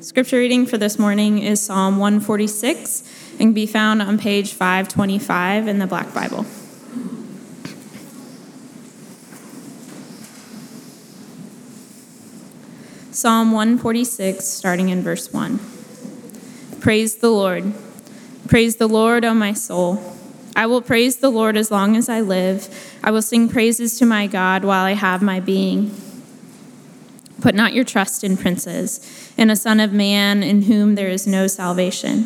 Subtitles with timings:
[0.00, 3.02] Scripture reading for this morning is Psalm 146
[3.32, 6.44] and can be found on page 525 in the Black Bible.
[13.10, 15.58] Psalm 146, starting in verse 1.
[16.80, 17.74] Praise the Lord.
[18.46, 20.16] Praise the Lord, O my soul.
[20.54, 22.68] I will praise the Lord as long as I live.
[23.02, 25.94] I will sing praises to my God while I have my being.
[27.40, 29.00] Put not your trust in princes,
[29.36, 32.24] in a son of man in whom there is no salvation.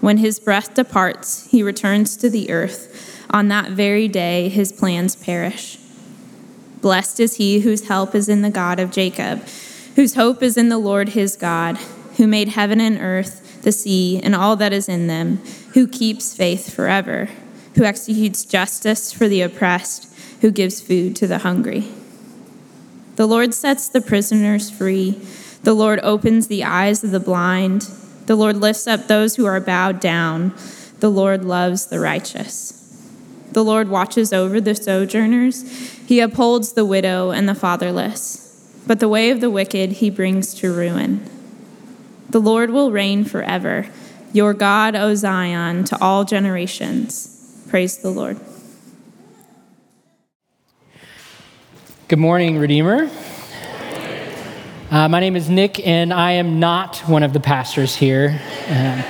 [0.00, 3.24] When his breath departs, he returns to the earth.
[3.30, 5.78] On that very day, his plans perish.
[6.80, 9.44] Blessed is he whose help is in the God of Jacob,
[9.94, 11.76] whose hope is in the Lord his God,
[12.16, 15.36] who made heaven and earth, the sea, and all that is in them,
[15.74, 17.28] who keeps faith forever,
[17.76, 21.88] who executes justice for the oppressed, who gives food to the hungry.
[23.16, 25.20] The Lord sets the prisoners free.
[25.62, 27.82] The Lord opens the eyes of the blind.
[28.26, 30.54] The Lord lifts up those who are bowed down.
[31.00, 32.78] The Lord loves the righteous.
[33.52, 35.62] The Lord watches over the sojourners.
[36.06, 38.48] He upholds the widow and the fatherless.
[38.86, 41.28] But the way of the wicked he brings to ruin.
[42.30, 43.86] The Lord will reign forever.
[44.32, 47.28] Your God, O Zion, to all generations.
[47.68, 48.40] Praise the Lord.
[52.12, 53.08] Good morning, Redeemer.
[54.90, 58.38] Uh, my name is Nick, and I am not one of the pastors here.
[58.68, 59.02] Um,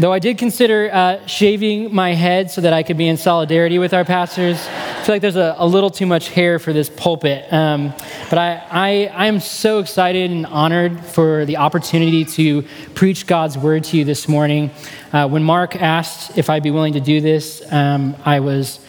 [0.00, 3.78] though I did consider uh, shaving my head so that I could be in solidarity
[3.78, 4.56] with our pastors.
[4.66, 7.52] I feel like there's a, a little too much hair for this pulpit.
[7.52, 7.94] Um,
[8.28, 12.62] but I, I, I am so excited and honored for the opportunity to
[12.96, 14.72] preach God's word to you this morning.
[15.12, 18.80] Uh, when Mark asked if I'd be willing to do this, um, I was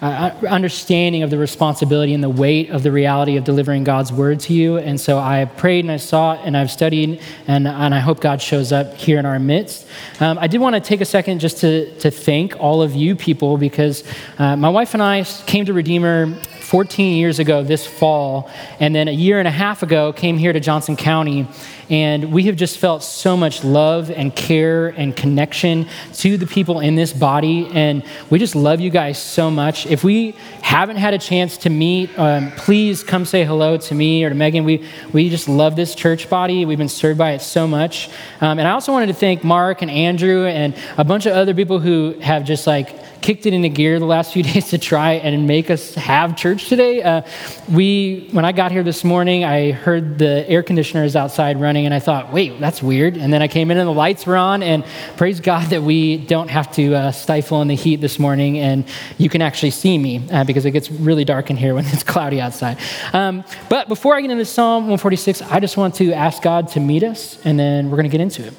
[0.00, 4.40] uh, understanding of the responsibility and the weight of the reality of delivering God's word
[4.40, 4.78] to you.
[4.78, 8.40] And so I prayed and I sought and I've studied, and, and I hope God
[8.40, 9.86] shows up here in our midst.
[10.20, 13.16] Um, I did want to take a second just to, to thank all of you
[13.16, 14.04] people because
[14.38, 16.34] uh, my wife and I came to Redeemer
[16.68, 20.52] 14 years ago this fall, and then a year and a half ago came here
[20.52, 21.48] to Johnson County.
[21.88, 26.80] And we have just felt so much love and care and connection to the people
[26.80, 27.70] in this body.
[27.72, 29.86] And we just love you guys so much.
[29.86, 34.22] If we haven't had a chance to meet, um, please come say hello to me
[34.22, 34.64] or to Megan.
[34.64, 36.66] We, we just love this church body.
[36.66, 38.10] We've been served by it so much.
[38.42, 41.54] Um, and I also wanted to thank Mark and Andrew and a bunch of other
[41.54, 45.12] people who have just like, kicked it into gear the last few days to try
[45.12, 47.02] and make us have church today.
[47.02, 47.22] Uh,
[47.70, 51.84] we, when I got here this morning, I heard the air conditioner is outside running,
[51.84, 53.16] and I thought, wait, that's weird.
[53.16, 54.84] And then I came in and the lights were on, and
[55.16, 58.84] praise God that we don't have to uh, stifle in the heat this morning, and
[59.18, 62.02] you can actually see me uh, because it gets really dark in here when it's
[62.02, 62.78] cloudy outside.
[63.12, 66.80] Um, but before I get into Psalm 146, I just want to ask God to
[66.80, 68.54] meet us, and then we're going to get into it.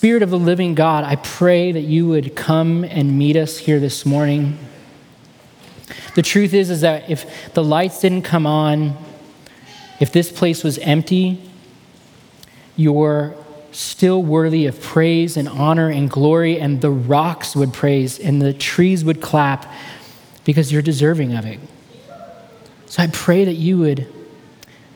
[0.00, 3.78] Spirit of the living God, I pray that you would come and meet us here
[3.78, 4.56] this morning.
[6.14, 8.96] The truth is, is that if the lights didn't come on,
[10.00, 11.42] if this place was empty,
[12.76, 13.34] you're
[13.72, 18.54] still worthy of praise and honor and glory, and the rocks would praise and the
[18.54, 19.70] trees would clap
[20.46, 21.60] because you're deserving of it.
[22.86, 24.10] So I pray that you would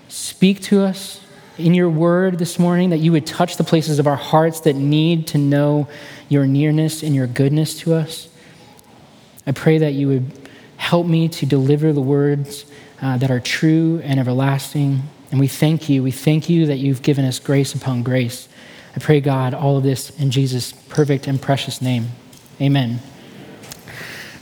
[0.08, 1.20] speak to us
[1.58, 4.74] in your word this morning, that you would touch the places of our hearts that
[4.74, 5.88] need to know
[6.28, 8.28] your nearness and your goodness to us.
[9.46, 12.66] I pray that you would help me to deliver the words
[13.00, 15.02] uh, that are true and everlasting.
[15.30, 16.02] And we thank you.
[16.02, 18.48] We thank you that you've given us grace upon grace.
[18.96, 22.08] I pray, God, all of this in Jesus' perfect and precious name.
[22.60, 23.00] Amen.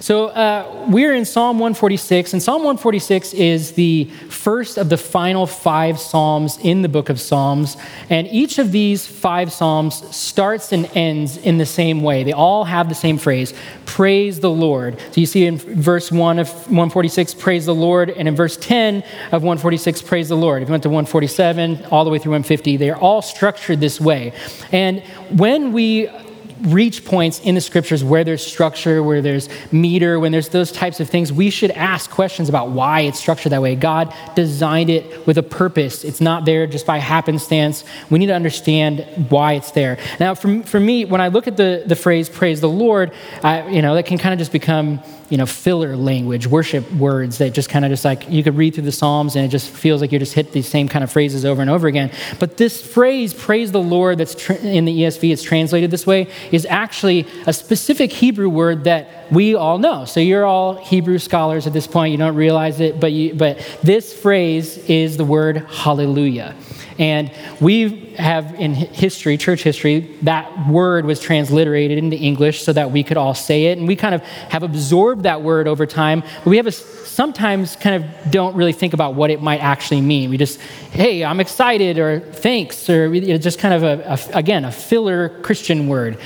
[0.03, 5.47] So uh, we're in Psalm 146, and Psalm 146 is the first of the final
[5.47, 7.77] five Psalms in the book of Psalms.
[8.11, 12.25] And each of these five Psalms starts and ends in the same way.
[12.25, 13.55] They all have the same phrase
[13.87, 14.99] praise the Lord.
[15.13, 19.05] So you see in verse 1 of 146, praise the Lord, and in verse 10
[19.31, 20.63] of 146, praise the Lord.
[20.63, 24.01] If you went to 147, all the way through 150, they are all structured this
[24.01, 24.33] way.
[24.73, 25.01] And
[25.31, 26.09] when we
[26.63, 31.01] reach points in the scriptures where there's structure, where there's meter, when there's those types
[31.01, 33.75] of things, we should ask questions about why it's structured that way.
[33.75, 36.05] God designed it with a purpose.
[36.05, 37.85] It's not there just by happenstance.
[38.11, 39.99] We need to understand why it's there.
[40.21, 43.13] Now, for, for me, when I look at the, the phrase praise the Lord,
[43.43, 45.01] I, you know, that can kind of just become
[45.33, 48.75] you know, filler language, worship words that just kind of just like you could read
[48.75, 51.11] through the Psalms and it just feels like you just hit these same kind of
[51.11, 52.11] phrases over and over again.
[52.39, 56.67] But this phrase, praise the Lord, that's in the ESV, it's translated this way, is
[56.67, 60.05] actually a specific Hebrew word that we all know.
[60.05, 62.13] So you're all Hebrew scholars at this point.
[62.13, 66.55] You don't realize it, but, you, but this phrase is the word hallelujah.
[67.03, 72.93] And we have in history, church history, that word was transliterated into English so that
[72.93, 73.79] we could all say it.
[73.79, 76.21] And we kind of have absorbed that word over time.
[76.21, 80.01] But we have a, sometimes kind of don't really think about what it might actually
[80.01, 80.31] mean.
[80.31, 80.61] We just,
[80.93, 85.41] hey, I'm excited, or thanks, or it's just kind of, a, a again, a filler
[85.41, 86.21] Christian word.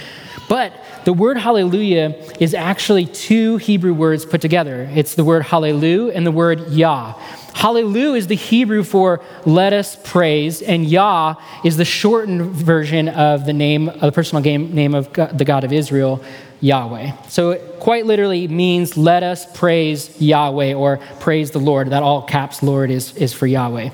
[0.46, 0.74] But
[1.06, 4.90] the word hallelujah is actually two Hebrew words put together.
[4.94, 7.14] It's the word hallelu and the word yah.
[7.56, 13.46] Hallelu is the Hebrew for let us praise, and Yah is the shortened version of
[13.46, 16.22] the name, of the personal name of God, the God of Israel,
[16.60, 17.12] Yahweh.
[17.28, 21.90] So it quite literally means let us praise Yahweh or praise the Lord.
[21.90, 23.88] That all caps Lord is, is for Yahweh.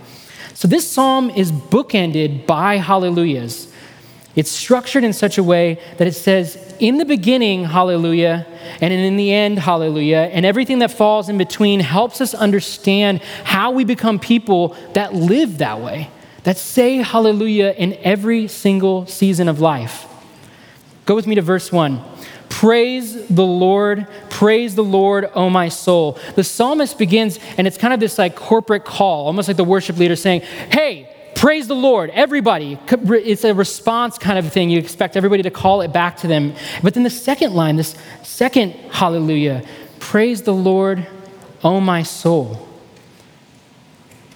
[0.55, 3.72] So this psalm is bookended by hallelujahs.
[4.35, 8.47] It's structured in such a way that it says, in the beginning, hallelujah,
[8.81, 13.71] and in the end, hallelujah, and everything that falls in between helps us understand how
[13.73, 16.11] we become people that live that way,
[16.45, 20.07] that say hallelujah in every single season of life.
[21.05, 22.03] Go with me to verse 1.
[22.49, 26.19] Praise the Lord, praise the Lord, O my soul.
[26.37, 29.99] The psalmist begins, and it's kind of this like corporate call, almost like the worship
[29.99, 31.12] leader saying, Hey,
[31.43, 32.79] praise the Lord, everybody.
[32.89, 34.71] It's a response kind of thing.
[34.71, 36.55] You expect everybody to call it back to them.
[36.85, 39.65] But then the second line, this second hallelujah,
[39.99, 41.05] praise the Lord,
[41.65, 42.69] O my soul.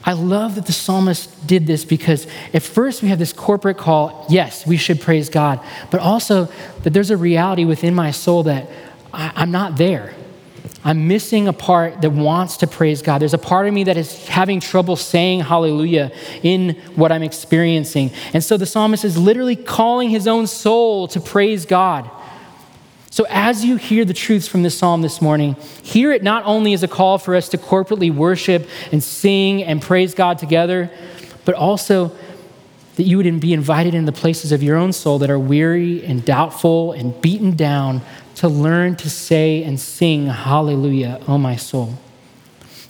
[0.02, 4.26] I love that the psalmist did this because at first we have this corporate call
[4.28, 5.60] yes, we should praise God,
[5.92, 6.48] but also
[6.82, 8.68] that there's a reality within my soul that
[9.14, 10.12] I, am not there.
[10.86, 13.18] I'm missing a part that wants to praise God.
[13.18, 16.12] There's a part of me that is having trouble saying hallelujah
[16.44, 18.12] in what I'm experiencing.
[18.32, 22.08] And so the psalmist is literally calling his own soul to praise God.
[23.10, 26.72] So, as you hear the truths from this psalm this morning, hear it not only
[26.72, 30.88] as a call for us to corporately worship and sing and praise God together,
[31.44, 32.12] but also
[32.94, 36.04] that you would be invited in the places of your own soul that are weary
[36.04, 38.02] and doubtful and beaten down
[38.36, 41.94] to learn to say and sing, Hallelujah, O my soul.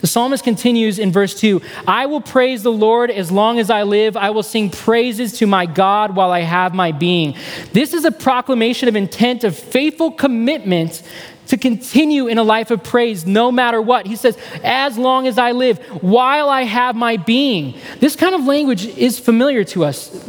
[0.00, 3.82] The psalmist continues in verse 2 I will praise the Lord as long as I
[3.82, 4.16] live.
[4.16, 7.34] I will sing praises to my God while I have my being.
[7.72, 11.02] This is a proclamation of intent of faithful commitment
[11.46, 14.06] to continue in a life of praise no matter what.
[14.06, 17.78] He says, As long as I live, while I have my being.
[18.00, 20.28] This kind of language is familiar to us.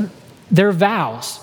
[0.52, 1.40] They're vows.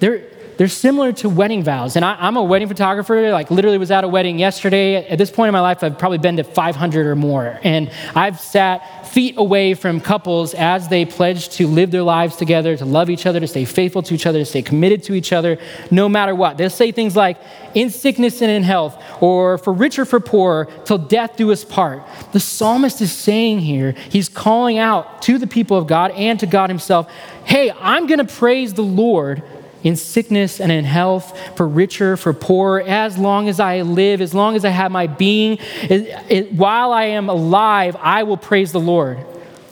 [0.00, 1.96] They're, they're similar to wedding vows.
[1.96, 5.06] And I, am a wedding photographer, like literally was at a wedding yesterday.
[5.06, 7.58] At this point in my life, I've probably been to 500 or more.
[7.62, 12.76] And I've sat feet away from couples as they pledge to live their lives together,
[12.76, 15.32] to love each other, to stay faithful to each other, to stay committed to each
[15.32, 15.58] other,
[15.90, 16.56] no matter what.
[16.56, 17.38] They'll say things like,
[17.74, 21.64] in sickness and in health, or for rich or for poor, till death do us
[21.64, 22.02] part.
[22.32, 26.46] The psalmist is saying here, he's calling out to the people of God and to
[26.46, 27.10] God himself,
[27.44, 29.42] hey, I'm going to praise the Lord
[29.82, 34.34] in sickness and in health, for richer, for poorer, as long as I live, as
[34.34, 38.72] long as I have my being, it, it, while I am alive, I will praise
[38.72, 39.18] the Lord.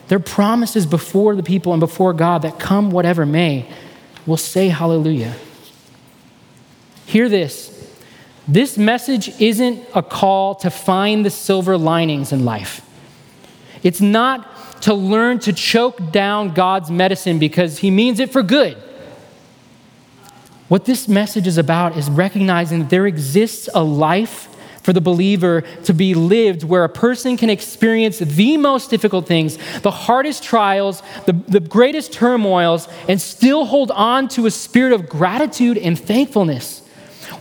[0.07, 3.69] They're promises before the people and before God that come whatever may
[4.25, 5.35] will say hallelujah.
[7.05, 7.69] Hear this.
[8.47, 12.81] This message isn't a call to find the silver linings in life.
[13.83, 18.77] It's not to learn to choke down God's medicine because He means it for good.
[20.71, 24.47] What this message is about is recognizing that there exists a life
[24.81, 29.57] for the believer to be lived where a person can experience the most difficult things,
[29.81, 35.09] the hardest trials, the, the greatest turmoils, and still hold on to a spirit of
[35.09, 36.79] gratitude and thankfulness.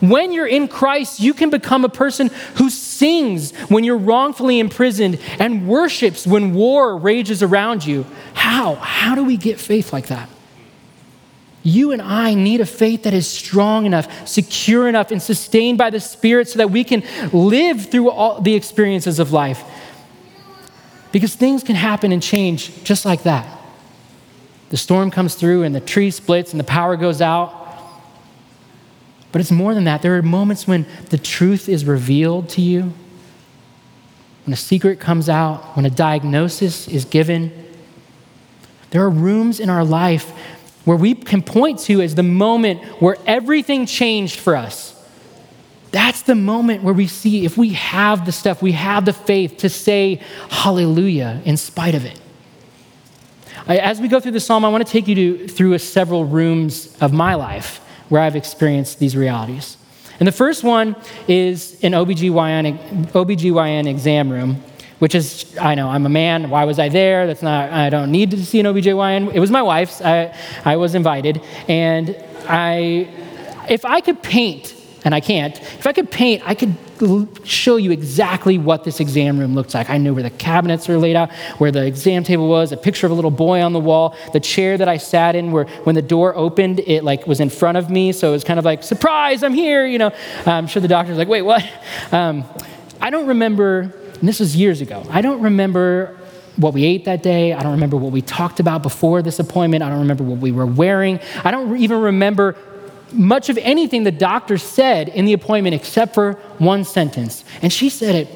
[0.00, 5.20] When you're in Christ, you can become a person who sings when you're wrongfully imprisoned
[5.38, 8.06] and worships when war rages around you.
[8.34, 8.74] How?
[8.74, 10.28] How do we get faith like that?
[11.62, 15.90] You and I need a faith that is strong enough, secure enough, and sustained by
[15.90, 17.02] the Spirit so that we can
[17.32, 19.62] live through all the experiences of life.
[21.12, 23.46] Because things can happen and change just like that.
[24.70, 27.56] The storm comes through and the tree splits and the power goes out.
[29.32, 30.02] But it's more than that.
[30.02, 32.92] There are moments when the truth is revealed to you,
[34.44, 37.52] when a secret comes out, when a diagnosis is given.
[38.90, 40.32] There are rooms in our life
[40.84, 44.96] where we can point to as the moment where everything changed for us.
[45.90, 49.58] That's the moment where we see if we have the stuff, we have the faith
[49.58, 52.20] to say hallelujah in spite of it.
[53.66, 56.96] As we go through the psalm, I want to take you to, through several rooms
[57.00, 59.76] of my life where I've experienced these realities.
[60.18, 60.96] And the first one
[61.28, 64.62] is an OBGYN, OBGYN exam room,
[65.00, 66.50] which is, I know, I'm a man.
[66.50, 67.26] Why was I there?
[67.26, 69.34] That's not, I don't need to see an OBGYN.
[69.34, 70.00] It was my wife's.
[70.00, 71.42] I, I was invited.
[71.68, 72.16] And
[72.46, 73.08] I,
[73.68, 76.76] if I could paint, and I can't, if I could paint, I could
[77.44, 79.88] show you exactly what this exam room looks like.
[79.88, 83.06] I know where the cabinets are laid out, where the exam table was, a picture
[83.06, 85.94] of a little boy on the wall, the chair that I sat in, where when
[85.94, 88.66] the door opened, it like was in front of me, so it was kind of
[88.66, 89.86] like surprise, I'm here.
[89.86, 90.12] You know,
[90.44, 91.66] I'm sure the doctor's like, wait, what?
[92.12, 92.44] Um,
[93.00, 95.04] I don't remember and this was years ago.
[95.10, 96.16] I don't remember
[96.56, 97.52] what we ate that day.
[97.52, 99.82] I don't remember what we talked about before this appointment.
[99.82, 101.20] I don't remember what we were wearing.
[101.42, 102.56] I don't even remember
[103.12, 107.44] much of anything the doctor said in the appointment except for one sentence.
[107.62, 108.28] And she said it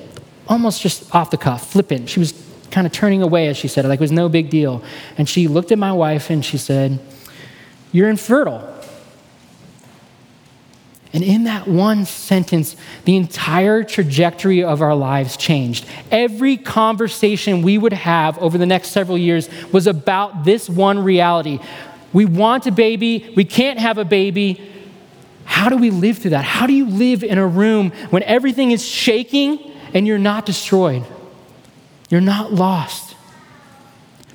[0.49, 2.09] almost just off the cuff, flippant.
[2.09, 2.33] She was
[2.71, 4.83] kind of turning away as she said it, like it was no big deal.
[5.17, 6.99] And she looked at my wife and she said,
[7.93, 8.74] You're infertile.
[11.15, 15.87] And in that one sentence, the entire trajectory of our lives changed.
[16.11, 21.61] Every conversation we would have over the next several years was about this one reality.
[22.13, 24.69] We want a baby, we can't have a baby.
[25.45, 26.45] How do we live through that?
[26.45, 31.05] How do you live in a room when everything is shaking and you're not destroyed?
[32.11, 33.15] You're not lost.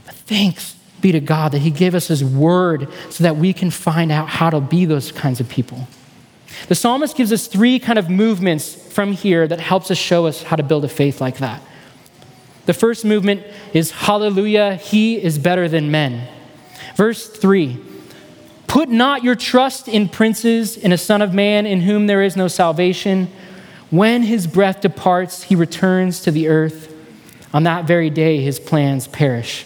[0.06, 3.70] But thanks be to God that He gave us His word so that we can
[3.70, 5.88] find out how to be those kinds of people.
[6.68, 10.44] The psalmist gives us three kind of movements from here that helps us show us
[10.44, 11.62] how to build a faith like that.
[12.66, 16.28] The first movement is Hallelujah, He is better than men.
[16.96, 17.80] Verse 3
[18.68, 22.36] Put not your trust in princes, in a son of man in whom there is
[22.36, 23.28] no salvation.
[23.90, 26.96] When his breath departs, he returns to the earth.
[27.52, 29.66] On that very day, his plans perish.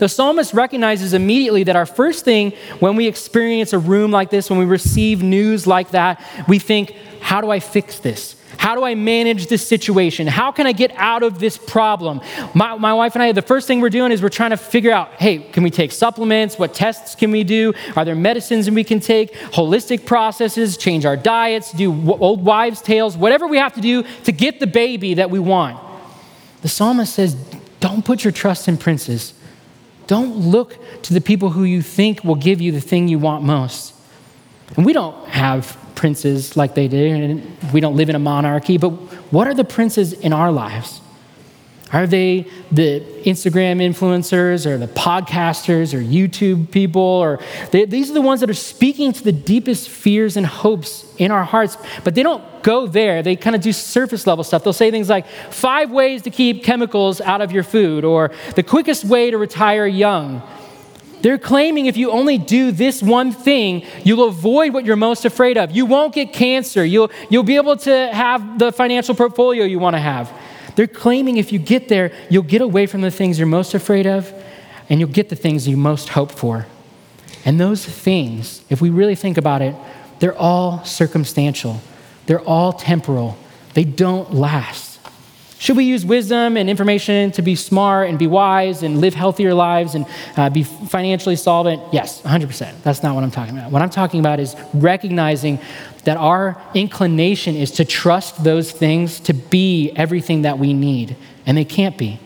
[0.00, 4.48] The psalmist recognizes immediately that our first thing when we experience a room like this,
[4.48, 8.34] when we receive news like that, we think, how do I fix this?
[8.56, 10.26] How do I manage this situation?
[10.26, 12.22] How can I get out of this problem?
[12.54, 14.90] My, my, wife and I, the first thing we're doing is we're trying to figure
[14.90, 16.58] out hey, can we take supplements?
[16.58, 17.74] What tests can we do?
[17.94, 19.34] Are there medicines we can take?
[19.52, 24.32] Holistic processes, change our diets, do old wives' tales, whatever we have to do to
[24.32, 25.78] get the baby that we want.
[26.62, 27.34] The psalmist says,
[27.80, 29.34] don't put your trust in princes.
[30.10, 33.44] Don't look to the people who you think will give you the thing you want
[33.44, 33.94] most.
[34.76, 38.76] And we don't have princes like they do, and we don't live in a monarchy,
[38.76, 38.88] but
[39.30, 41.00] what are the princes in our lives?
[41.92, 47.02] Are they the Instagram influencers or the podcasters or YouTube people?
[47.02, 47.40] Or
[47.72, 51.32] they, these are the ones that are speaking to the deepest fears and hopes in
[51.32, 53.22] our hearts, but they don't go there.
[53.22, 54.62] They kind of do surface level stuff.
[54.62, 58.62] They'll say things like five ways to keep chemicals out of your food or the
[58.62, 60.42] quickest way to retire young.
[61.22, 65.58] They're claiming if you only do this one thing, you'll avoid what you're most afraid
[65.58, 65.72] of.
[65.72, 66.84] You won't get cancer.
[66.84, 70.32] You'll, you'll be able to have the financial portfolio you want to have.
[70.80, 74.06] They're claiming if you get there, you'll get away from the things you're most afraid
[74.06, 74.32] of
[74.88, 76.64] and you'll get the things you most hope for.
[77.44, 79.74] And those things, if we really think about it,
[80.20, 81.82] they're all circumstantial,
[82.24, 83.36] they're all temporal,
[83.74, 84.90] they don't last.
[85.58, 89.52] Should we use wisdom and information to be smart and be wise and live healthier
[89.52, 90.06] lives and
[90.38, 91.82] uh, be financially solvent?
[91.92, 92.82] Yes, 100%.
[92.82, 93.70] That's not what I'm talking about.
[93.70, 95.58] What I'm talking about is recognizing
[96.02, 101.16] that our inclination is to trust those things to be everything that we need,
[101.46, 102.18] and they can't be.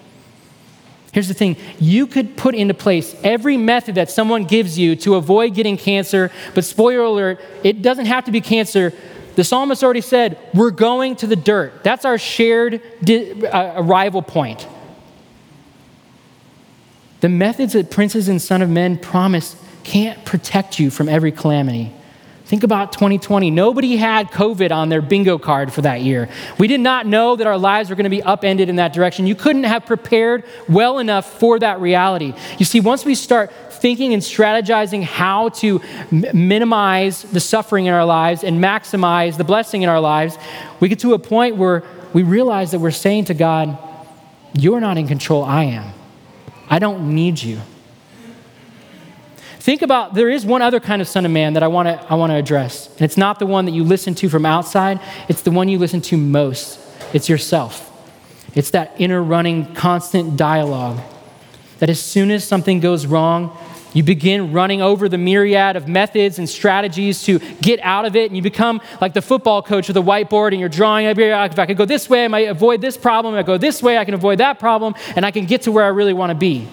[1.13, 5.15] Here's the thing you could put into place every method that someone gives you to
[5.15, 8.93] avoid getting cancer, but spoiler alert, it doesn't have to be cancer
[9.37, 11.83] the psalmist already said, We're going to the dirt.
[11.83, 14.67] That's our shared di- uh, arrival point.
[17.21, 21.93] The methods that princes and son of men promise can't protect you from every calamity.
[22.47, 23.51] Think about 2020.
[23.51, 26.29] Nobody had COVID on their bingo card for that year.
[26.59, 29.27] We did not know that our lives were going to be upended in that direction.
[29.27, 32.35] You couldn't have prepared well enough for that reality.
[32.59, 35.81] You see, once we start thinking and strategizing how to
[36.13, 40.37] m- minimize the suffering in our lives and maximize the blessing in our lives,
[40.81, 41.83] we get to a point where
[42.13, 43.79] we realize that we're saying to God,
[44.53, 45.93] You're not in control, I am.
[46.69, 47.61] I don't need you.
[49.65, 51.95] Think about there is one other kind of son of man that I want to
[52.13, 52.87] I want to address.
[52.97, 55.79] And it's not the one that you listen to from outside, it's the one you
[55.79, 56.79] listen to most.
[57.15, 57.91] It's yourself.
[58.55, 61.01] It's that inner running constant dialogue
[61.79, 63.57] that as soon as something goes wrong,
[63.95, 68.27] you begin running over the myriad of methods and strategies to get out of it,
[68.31, 71.07] and you become like the football coach with a whiteboard, and you're drawing.
[71.07, 73.35] up If I could go this way, I might avoid this problem.
[73.35, 75.73] If I go this way, I can avoid that problem, and I can get to
[75.73, 76.69] where I really want to be.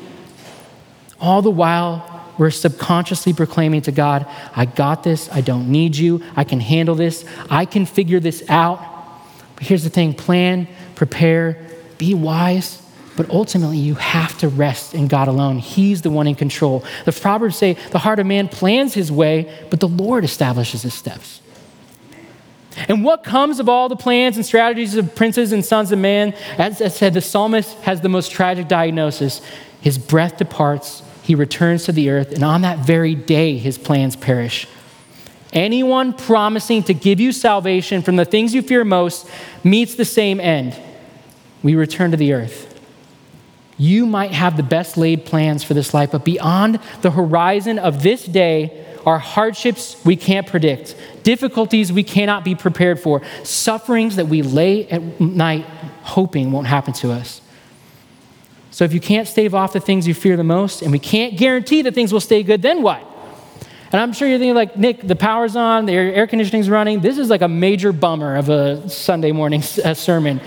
[1.22, 5.30] All the while, we're subconsciously proclaiming to God, I got this.
[5.32, 6.24] I don't need you.
[6.36, 7.26] I can handle this.
[7.50, 8.80] I can figure this out.
[9.56, 12.82] But here's the thing plan, prepare, be wise.
[13.18, 15.60] But ultimately, you have to rest in God alone.
[15.60, 16.84] He's the one in control.
[17.06, 20.94] The Proverbs say the heart of man plans his way, but the Lord establishes his
[20.94, 21.42] steps.
[22.88, 26.34] And what comes of all the plans and strategies of princes and sons of man?
[26.58, 29.42] As I said, the psalmist has the most tragic diagnosis.
[29.82, 34.16] His breath departs, he returns to the earth, and on that very day, his plans
[34.16, 34.68] perish.
[35.54, 39.30] Anyone promising to give you salvation from the things you fear most
[39.64, 40.80] meets the same end.
[41.62, 42.68] We return to the earth.
[43.78, 48.04] You might have the best laid plans for this life, but beyond the horizon of
[48.04, 54.28] this day, are hardships we can't predict, difficulties we cannot be prepared for, sufferings that
[54.28, 55.66] we lay at night
[56.04, 57.41] hoping won't happen to us.
[58.72, 61.38] So if you can't stave off the things you fear the most, and we can't
[61.38, 63.06] guarantee that things will stay good, then what?
[63.92, 67.02] And I'm sure you're thinking, like, Nick, the power's on, the air conditioning's running.
[67.02, 70.40] This is like a major bummer of a Sunday morning sermon.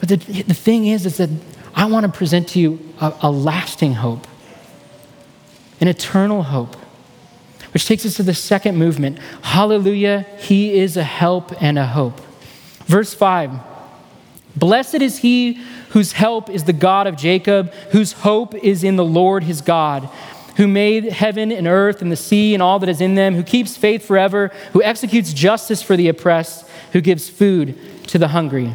[0.00, 1.28] But the, the thing is, is that
[1.74, 4.26] I want to present to you a, a lasting hope,
[5.80, 6.76] an eternal hope
[7.72, 9.18] which takes us to the second movement.
[9.42, 12.20] Hallelujah, he is a help and a hope.
[12.86, 13.52] Verse 5
[14.58, 15.54] Blessed is he
[15.90, 20.08] whose help is the God of Jacob, whose hope is in the Lord his God,
[20.56, 23.42] who made heaven and earth and the sea and all that is in them, who
[23.42, 28.74] keeps faith forever, who executes justice for the oppressed, who gives food to the hungry.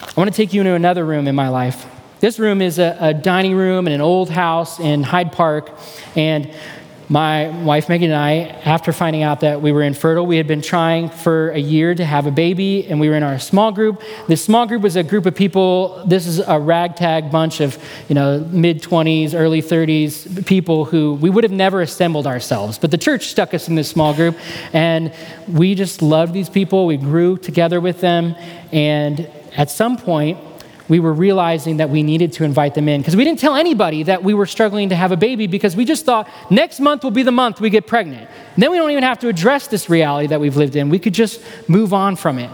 [0.00, 1.86] I want to take you into another room in my life.
[2.20, 5.70] This room is a, a dining room in an old house in Hyde Park,
[6.14, 6.52] and
[7.10, 10.62] my wife Megan and I, after finding out that we were infertile, we had been
[10.62, 14.00] trying for a year to have a baby, and we were in our small group.
[14.28, 16.04] This small group was a group of people.
[16.06, 17.76] This is a ragtag bunch of,
[18.08, 22.78] you know, mid 20s, early 30s people who we would have never assembled ourselves.
[22.78, 24.38] But the church stuck us in this small group,
[24.72, 25.12] and
[25.48, 26.86] we just loved these people.
[26.86, 28.36] We grew together with them,
[28.70, 30.38] and at some point,
[30.90, 34.02] we were realizing that we needed to invite them in because we didn't tell anybody
[34.02, 37.12] that we were struggling to have a baby because we just thought next month will
[37.12, 38.28] be the month we get pregnant.
[38.54, 40.88] And then we don't even have to address this reality that we've lived in.
[40.88, 42.50] We could just move on from it.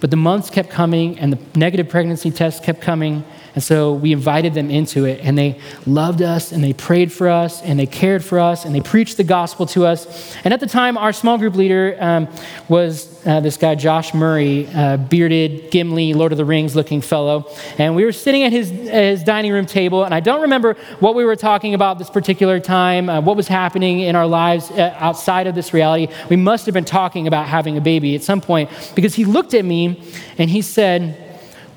[0.00, 3.24] But the months kept coming and the negative pregnancy tests kept coming
[3.56, 7.30] and so we invited them into it, and they loved us, and they prayed for
[7.30, 10.36] us, and they cared for us, and they preached the gospel to us.
[10.44, 12.28] And at the time, our small group leader um,
[12.68, 17.50] was uh, this guy, Josh Murray, uh, bearded, Gimli, Lord of the Rings looking fellow.
[17.78, 21.14] And we were sitting at his, his dining room table, and I don't remember what
[21.14, 24.94] we were talking about this particular time, uh, what was happening in our lives uh,
[24.98, 26.12] outside of this reality.
[26.28, 29.54] We must have been talking about having a baby at some point because he looked
[29.54, 30.02] at me
[30.36, 31.22] and he said,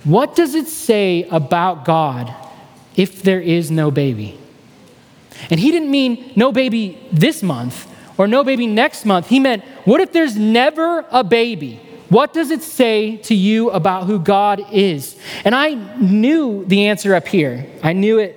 [0.03, 2.33] what does it say about God
[2.95, 4.39] if there is no baby?
[5.49, 9.27] And he didn't mean no baby this month or no baby next month.
[9.27, 11.81] He meant, what if there's never a baby?
[12.09, 15.17] What does it say to you about who God is?
[15.45, 17.67] And I knew the answer up here.
[17.83, 18.35] I knew it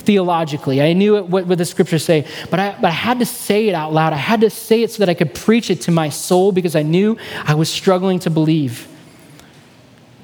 [0.00, 0.80] theologically.
[0.80, 3.68] I knew it, what, what the scriptures say, but I, but I had to say
[3.68, 4.12] it out loud.
[4.12, 6.74] I had to say it so that I could preach it to my soul because
[6.74, 8.88] I knew I was struggling to believe.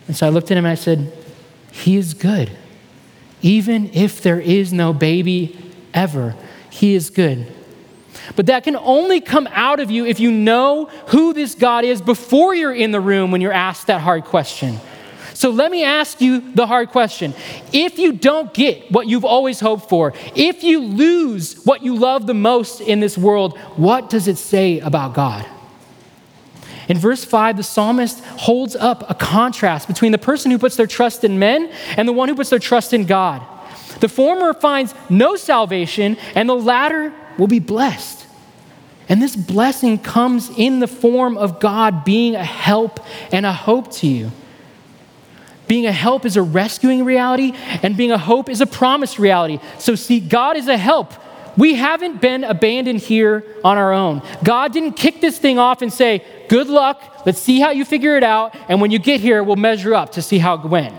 [0.09, 1.12] And so I looked at him and I said,
[1.71, 2.51] He is good.
[3.40, 5.57] Even if there is no baby
[5.94, 6.35] ever,
[6.71, 7.47] He is good.
[8.35, 12.03] But that can only come out of you if you know who this God is
[12.03, 14.81] before you're in the room when you're asked that hard question.
[15.35, 17.33] So let me ask you the hard question.
[17.73, 22.27] If you don't get what you've always hoped for, if you lose what you love
[22.27, 25.47] the most in this world, what does it say about God?
[26.88, 30.87] In verse 5, the psalmist holds up a contrast between the person who puts their
[30.87, 33.42] trust in men and the one who puts their trust in God.
[34.01, 38.27] The former finds no salvation, and the latter will be blessed.
[39.09, 43.01] And this blessing comes in the form of God being a help
[43.33, 44.31] and a hope to you.
[45.66, 49.61] Being a help is a rescuing reality, and being a hope is a promised reality.
[49.79, 51.12] So, see, God is a help
[51.59, 54.23] we haven't been abandoned here on our own.
[54.44, 58.16] God didn't kick this thing off and say, Good luck, let's see how you figure
[58.16, 60.94] it out, and when you get here, we'll measure up to see how it went.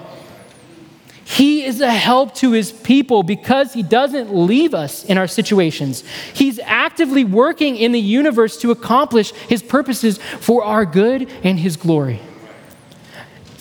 [1.23, 6.03] He is a help to his people because he doesn't leave us in our situations.
[6.33, 11.77] He's actively working in the universe to accomplish his purposes for our good and his
[11.77, 12.19] glory.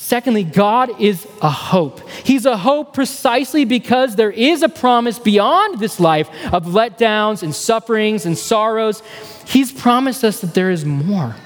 [0.08, 2.00] Secondly, God is a hope.
[2.24, 7.54] He's a hope precisely because there is a promise beyond this life of letdowns and
[7.54, 9.02] sufferings and sorrows.
[9.44, 11.36] He's promised us that there is more.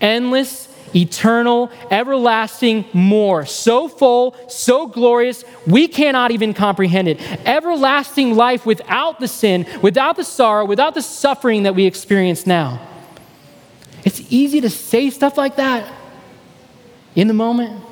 [0.00, 3.46] Endless, eternal, everlasting more.
[3.46, 7.20] So full, so glorious, we cannot even comprehend it.
[7.46, 12.84] Everlasting life without the sin, without the sorrow, without the suffering that we experience now.
[14.04, 15.88] It's easy to say stuff like that
[17.14, 17.82] in the moment,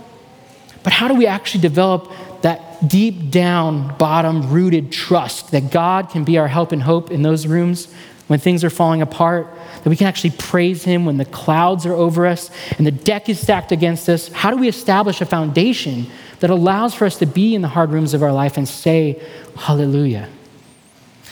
[0.83, 2.11] but how do we actually develop
[2.43, 7.23] that deep down, bottom rooted trust that God can be our help and hope in
[7.23, 7.93] those rooms
[8.27, 9.47] when things are falling apart?
[9.83, 13.29] That we can actually praise Him when the clouds are over us and the deck
[13.29, 14.29] is stacked against us?
[14.29, 16.07] How do we establish a foundation
[16.41, 19.23] that allows for us to be in the hard rooms of our life and say,
[19.57, 20.29] Hallelujah?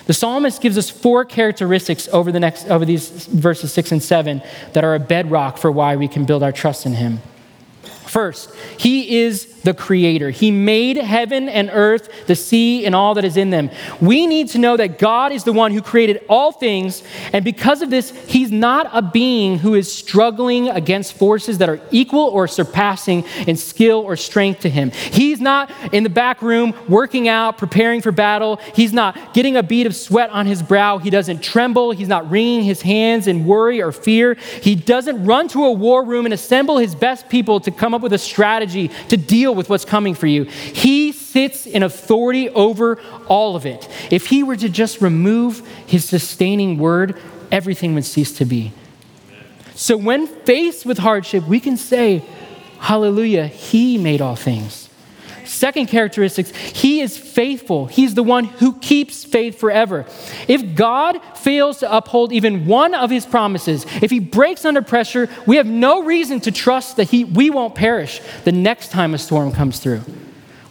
[0.06, 4.42] The psalmist gives us four characteristics over the next over these verses 6 and 7
[4.72, 7.20] that are a bedrock for why we can build our trust in him.
[8.10, 10.30] First, he is the creator.
[10.30, 13.70] He made heaven and earth, the sea, and all that is in them.
[14.00, 17.82] We need to know that God is the one who created all things, and because
[17.82, 22.48] of this, he's not a being who is struggling against forces that are equal or
[22.48, 24.90] surpassing in skill or strength to him.
[24.90, 28.60] He's not in the back room working out, preparing for battle.
[28.74, 30.98] He's not getting a bead of sweat on his brow.
[30.98, 31.92] He doesn't tremble.
[31.92, 34.34] He's not wringing his hands in worry or fear.
[34.34, 38.02] He doesn't run to a war room and assemble his best people to come up
[38.02, 40.44] with a strategy to deal deal with what's coming for you.
[40.44, 43.88] He sits in authority over all of it.
[44.10, 47.18] If he were to just remove his sustaining word,
[47.50, 48.72] everything would cease to be.
[49.74, 52.22] So when faced with hardship, we can say,
[52.78, 54.88] Hallelujah, he made all things.
[55.50, 57.86] Second characteristics, he is faithful.
[57.86, 60.06] He's the one who keeps faith forever.
[60.46, 65.28] If God fails to uphold even one of his promises, if he breaks under pressure,
[65.48, 69.18] we have no reason to trust that he, we won't perish the next time a
[69.18, 70.02] storm comes through.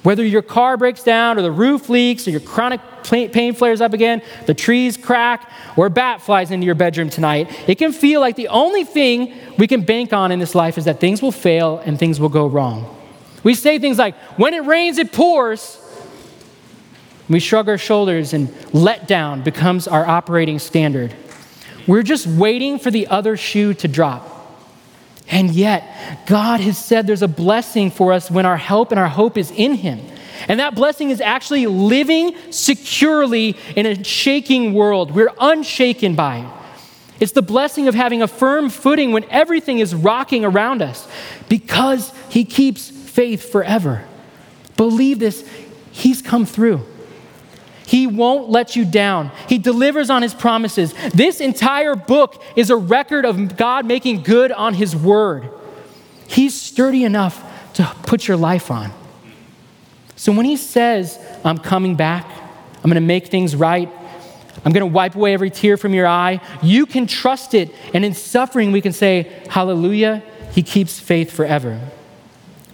[0.04, 3.92] Whether your car breaks down, or the roof leaks, or your chronic pain flares up
[3.92, 8.22] again, the trees crack, or a bat flies into your bedroom tonight, it can feel
[8.22, 11.34] like the only thing we can bank on in this life is that things will
[11.34, 12.96] fail and things will go wrong.
[13.44, 15.78] We say things like, when it rains, it pours.
[17.30, 21.14] We shrug our shoulders and let down becomes our operating standard.
[21.88, 24.28] We're just waiting for the other shoe to drop.
[25.30, 29.08] And yet, God has said there's a blessing for us when our help and our
[29.08, 30.00] hope is in Him.
[30.48, 35.12] And that blessing is actually living securely in a shaking world.
[35.12, 36.48] We're unshaken by it.
[37.20, 41.08] It's the blessing of having a firm footing when everything is rocking around us
[41.48, 44.02] because He keeps faith forever.
[44.78, 45.46] Believe this,
[45.92, 46.86] He's come through.
[47.86, 49.32] He won't let you down.
[49.50, 50.94] He delivers on his promises.
[51.14, 55.50] This entire book is a record of God making good on his word.
[56.28, 58.94] He's sturdy enough to put your life on.
[60.16, 62.26] So when he says, I'm coming back,
[62.76, 63.90] I'm going to make things right,
[64.64, 67.76] I'm going to wipe away every tear from your eye, you can trust it.
[67.94, 71.82] And in suffering, we can say, Hallelujah, he keeps faith forever.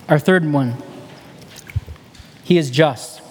[0.07, 0.75] Our third one,
[2.43, 3.21] he is just.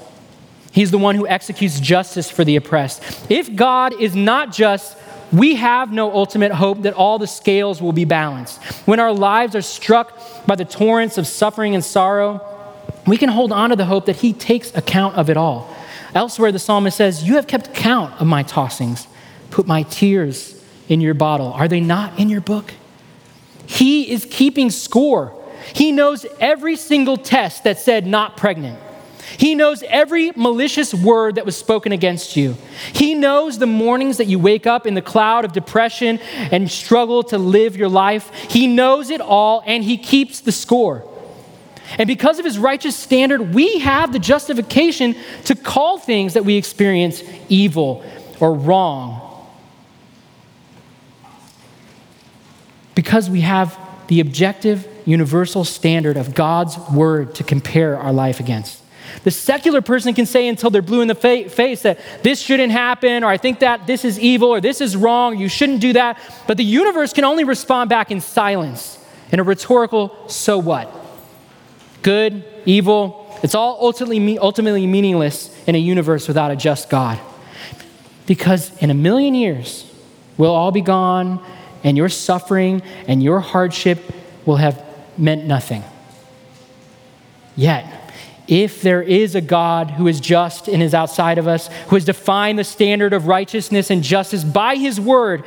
[0.72, 3.30] He's the one who executes justice for the oppressed.
[3.30, 4.96] If God is not just,
[5.32, 8.62] we have no ultimate hope that all the scales will be balanced.
[8.86, 12.40] When our lives are struck by the torrents of suffering and sorrow,
[13.06, 15.72] we can hold on to the hope that He takes account of it all.
[16.14, 19.06] Elsewhere, the psalmist says, You have kept count of my tossings,
[19.50, 21.52] put my tears in your bottle.
[21.52, 22.74] Are they not in your book?
[23.66, 25.40] He is keeping score.
[25.72, 28.78] He knows every single test that said not pregnant.
[29.38, 32.56] He knows every malicious word that was spoken against you.
[32.92, 37.22] He knows the mornings that you wake up in the cloud of depression and struggle
[37.24, 38.32] to live your life.
[38.50, 41.08] He knows it all and he keeps the score.
[41.98, 46.56] And because of his righteous standard, we have the justification to call things that we
[46.56, 48.04] experience evil
[48.40, 49.20] or wrong.
[52.94, 58.80] Because we have the objective universal standard of God's word to compare our life against.
[59.22, 62.72] The secular person can say until they're blue in the fa- face that this shouldn't
[62.72, 65.92] happen, or I think that this is evil, or this is wrong, you shouldn't do
[65.92, 66.18] that.
[66.46, 68.98] But the universe can only respond back in silence,
[69.30, 70.92] in a rhetorical, so what?
[72.02, 77.20] Good, evil, it's all ultimately, ultimately meaningless in a universe without a just God.
[78.26, 79.90] Because in a million years,
[80.38, 81.44] we'll all be gone,
[81.82, 83.98] and your suffering and your hardship
[84.46, 84.82] will have
[85.18, 85.82] meant nothing.
[87.56, 88.12] Yet,
[88.46, 92.04] if there is a God who is just and is outside of us, who has
[92.04, 95.44] defined the standard of righteousness and justice by his word,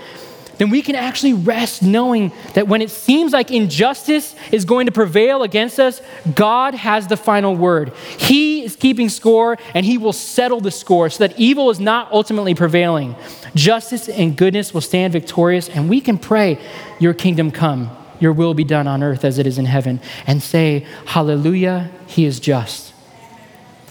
[0.58, 4.91] then we can actually rest knowing that when it seems like injustice is going to
[4.91, 6.01] prevail against us,
[6.34, 7.93] God has the final word.
[8.17, 12.12] He is keeping score and he will settle the score so that evil is not
[12.12, 13.15] ultimately prevailing.
[13.53, 16.60] Justice and goodness will stand victorious, and we can pray,
[16.99, 20.41] Your kingdom come your will be done on earth as it is in heaven, and
[20.41, 22.93] say, Hallelujah, he is just.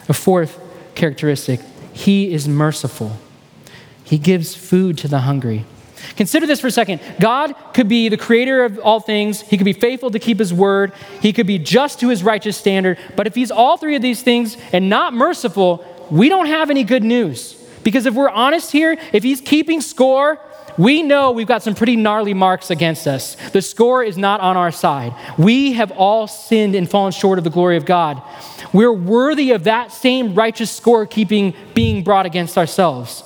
[0.08, 0.58] A fourth
[0.94, 1.60] characteristic,
[1.92, 3.16] he is merciful.
[4.04, 5.64] He gives food to the hungry.
[6.16, 7.00] Consider this for a second.
[7.18, 9.40] God could be the creator of all things.
[9.40, 10.92] He could be faithful to keep his word.
[11.20, 12.98] He could be just to his righteous standard.
[13.16, 16.84] But if he's all three of these things and not merciful, we don't have any
[16.84, 17.54] good news.
[17.82, 20.40] Because if we're honest here, if he's keeping score,
[20.78, 23.36] we know we've got some pretty gnarly marks against us.
[23.50, 25.14] The score is not on our side.
[25.38, 28.22] We have all sinned and fallen short of the glory of God.
[28.72, 33.24] We're worthy of that same righteous score keeping being brought against ourselves.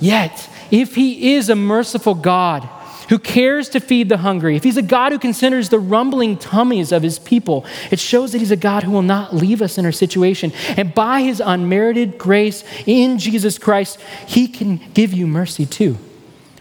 [0.00, 2.68] Yet, if He is a merciful God
[3.10, 6.92] who cares to feed the hungry, if He's a God who considers the rumbling tummies
[6.92, 9.84] of His people, it shows that He's a God who will not leave us in
[9.84, 10.52] our situation.
[10.76, 15.98] And by His unmerited grace in Jesus Christ, He can give you mercy too.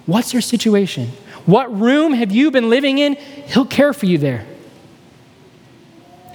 [0.09, 1.11] What's your situation?
[1.45, 3.15] What room have you been living in?
[3.15, 4.45] He'll care for you there.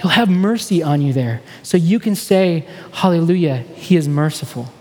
[0.01, 1.41] He'll have mercy on you there.
[1.63, 4.73] So you can say, Hallelujah, He is merciful.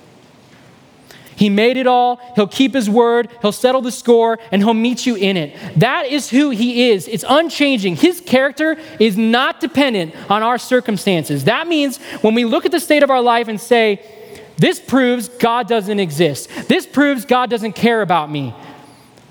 [1.35, 2.17] He made it all.
[2.35, 3.29] He'll keep his word.
[3.41, 5.57] He'll settle the score and he'll meet you in it.
[5.79, 7.07] That is who he is.
[7.07, 7.95] It's unchanging.
[7.95, 11.45] His character is not dependent on our circumstances.
[11.45, 13.99] That means when we look at the state of our life and say,
[14.57, 18.53] this proves God doesn't exist, this proves God doesn't care about me,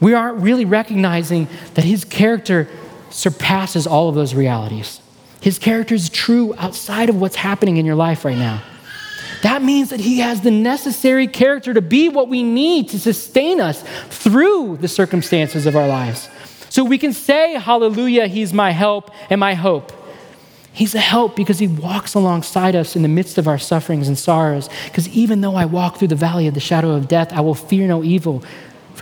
[0.02, 2.68] we aren't really recognizing that his character
[3.10, 5.00] surpasses all of those realities.
[5.40, 8.62] His character is true outside of what's happening in your life right now.
[9.42, 13.60] That means that He has the necessary character to be what we need to sustain
[13.60, 16.28] us through the circumstances of our lives.
[16.70, 19.92] So we can say, Hallelujah, He's my help and my hope.
[20.72, 24.16] He's a help because He walks alongside us in the midst of our sufferings and
[24.16, 24.70] sorrows.
[24.84, 27.56] Because even though I walk through the valley of the shadow of death, I will
[27.56, 28.44] fear no evil,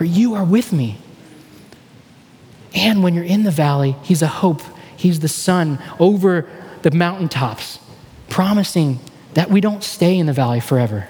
[0.01, 0.97] for you are with me.
[2.73, 4.63] And when you're in the valley, He's a hope.
[4.97, 6.49] He's the sun over
[6.81, 7.77] the mountaintops,
[8.27, 8.99] promising
[9.35, 11.07] that we don't stay in the valley forever.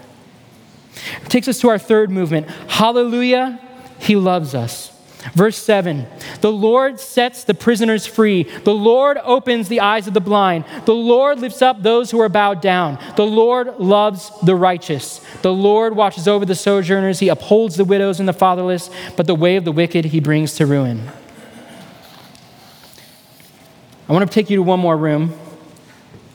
[1.24, 2.50] It takes us to our third movement.
[2.68, 3.62] Hallelujah,
[3.98, 4.91] he loves us.
[5.34, 6.08] Verse 7
[6.42, 8.44] The Lord sets the prisoners free.
[8.44, 10.66] The Lord opens the eyes of the blind.
[10.86, 12.98] The Lord lifts up those who are bowed down.
[13.16, 15.22] The Lord loves the righteous.
[15.42, 17.20] The Lord watches over the sojourners.
[17.20, 20.56] He upholds the widows and the fatherless, but the way of the wicked he brings
[20.56, 21.08] to ruin.
[24.10, 25.34] I want to take you to one more room.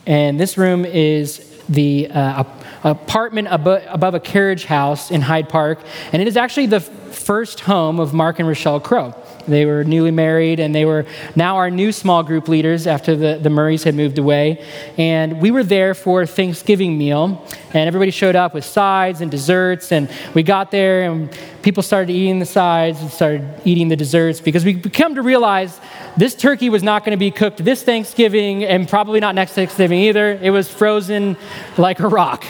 [0.06, 2.44] And this room is the uh,
[2.84, 5.80] apartment above, above a carriage house in Hyde Park,
[6.12, 6.80] and it is actually the
[7.26, 9.12] first home of Mark and Rochelle Crow.
[9.48, 13.40] They were newly married, and they were now our new small group leaders after the,
[13.42, 14.64] the Murrays had moved away.
[14.96, 19.90] And we were there for Thanksgiving meal, and everybody showed up with sides and desserts.
[19.90, 24.40] And we got there, and people started eating the sides and started eating the desserts
[24.40, 25.80] because we come to realize
[26.16, 29.98] this turkey was not going to be cooked this Thanksgiving, and probably not next Thanksgiving
[29.98, 30.38] either.
[30.40, 31.36] It was frozen
[31.76, 32.44] like a rock.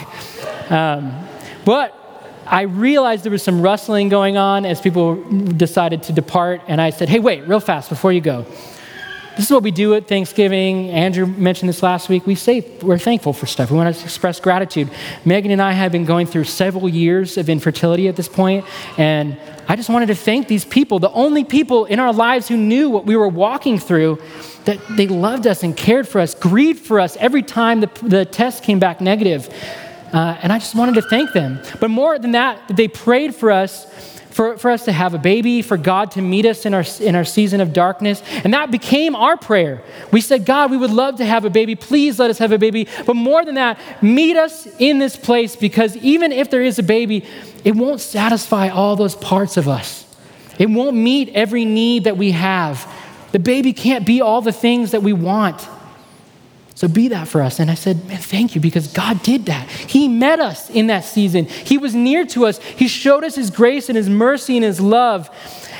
[0.71, 1.27] Um,
[1.65, 1.96] but
[2.49, 5.15] I realized there was some rustling going on as people
[5.53, 8.45] decided to depart, and I said, Hey, wait, real fast before you go.
[9.35, 10.89] This is what we do at Thanksgiving.
[10.89, 12.25] Andrew mentioned this last week.
[12.25, 13.69] We say we're thankful for stuff.
[13.69, 14.89] We want to express gratitude.
[15.25, 18.65] Megan and I have been going through several years of infertility at this point,
[18.97, 22.57] and I just wanted to thank these people, the only people in our lives who
[22.57, 24.19] knew what we were walking through,
[24.65, 28.25] that they loved us and cared for us, grieved for us every time the, the
[28.25, 29.53] test came back negative.
[30.13, 31.59] Uh, and I just wanted to thank them.
[31.79, 33.85] But more than that, they prayed for us,
[34.29, 37.15] for, for us to have a baby, for God to meet us in our, in
[37.15, 38.21] our season of darkness.
[38.43, 39.81] And that became our prayer.
[40.11, 41.75] We said, God, we would love to have a baby.
[41.75, 42.87] Please let us have a baby.
[43.05, 46.83] But more than that, meet us in this place because even if there is a
[46.83, 47.25] baby,
[47.63, 50.05] it won't satisfy all those parts of us.
[50.57, 52.91] It won't meet every need that we have.
[53.31, 55.67] The baby can't be all the things that we want.
[56.77, 57.59] So be that for us.
[57.59, 59.67] And I said, man, thank you because God did that.
[59.67, 61.45] He met us in that season.
[61.45, 62.59] He was near to us.
[62.59, 65.27] He showed us His grace and His mercy and His love.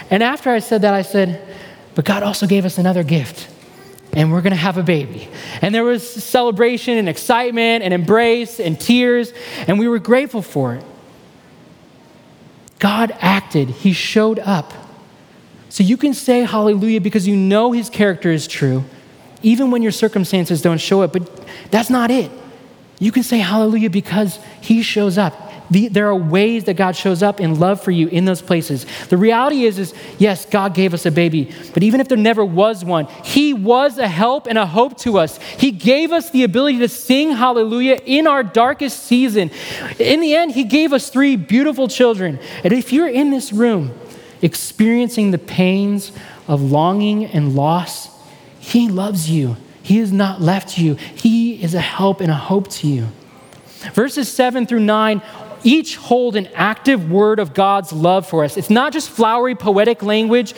[0.10, 1.48] And after I said that, I said,
[1.94, 3.48] but God also gave us another gift.
[4.14, 5.30] And we're going to have a baby.
[5.62, 9.34] And there was celebration and excitement and embrace and tears.
[9.68, 10.84] And we were grateful for it.
[12.80, 14.74] God acted, He showed up.
[15.70, 18.84] So you can say hallelujah because you know His character is true
[19.44, 21.14] even when your circumstances don't show up.
[21.14, 21.30] But
[21.72, 22.32] that's not it.
[23.00, 25.48] You can say hallelujah because he shows up.
[25.70, 28.86] The, there are ways that God shows up in love for you in those places.
[29.10, 32.46] The reality is, is yes, God gave us a baby, but even if there never
[32.46, 35.38] was one, He was a help and a hope to us.
[35.58, 39.52] He gave us the ability to sing hallelujah in our darkest season.
[40.00, 42.40] In the end, He gave us three beautiful children.
[42.64, 43.94] And if you're in this room
[44.42, 46.14] experiencing the pains
[46.48, 48.17] of longing and loss,
[48.68, 49.56] He loves you.
[49.82, 50.96] He has not left you.
[50.96, 53.08] He is a help and a hope to you.
[53.94, 55.22] Verses 7 through 9
[55.64, 58.58] each hold an active word of God's love for us.
[58.58, 60.54] It's not just flowery poetic language.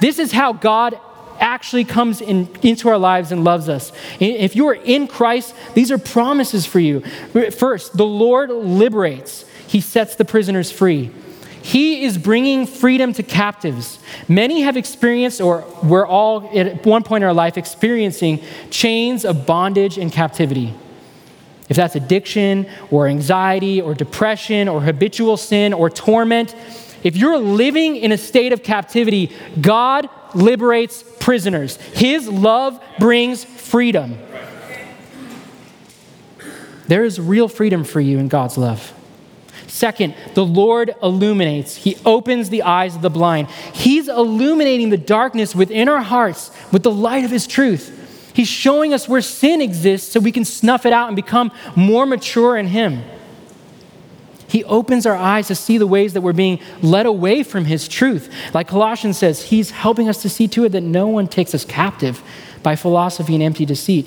[0.00, 0.98] This is how God
[1.38, 3.92] actually comes in, into our lives and loves us.
[4.20, 7.00] If you are in Christ, these are promises for you.
[7.52, 11.10] First, the Lord liberates, He sets the prisoners free.
[11.62, 14.00] He is bringing freedom to captives.
[14.28, 19.46] Many have experienced, or we're all at one point in our life experiencing, chains of
[19.46, 20.74] bondage and captivity.
[21.68, 26.54] If that's addiction or anxiety or depression or habitual sin or torment,
[27.02, 31.76] if you're living in a state of captivity, God liberates prisoners.
[31.76, 34.18] His love brings freedom.
[36.88, 38.92] There is real freedom for you in God's love.
[39.72, 41.76] Second, the Lord illuminates.
[41.76, 43.48] He opens the eyes of the blind.
[43.72, 48.30] He's illuminating the darkness within our hearts with the light of His truth.
[48.34, 52.04] He's showing us where sin exists so we can snuff it out and become more
[52.04, 53.02] mature in Him.
[54.46, 57.88] He opens our eyes to see the ways that we're being led away from His
[57.88, 58.30] truth.
[58.52, 61.64] Like Colossians says, He's helping us to see to it that no one takes us
[61.64, 62.22] captive
[62.62, 64.06] by philosophy and empty deceit.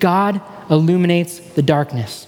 [0.00, 2.26] God illuminates the darkness.